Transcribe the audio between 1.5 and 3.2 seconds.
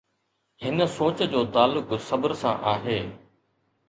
تعلق صبر سان آهي.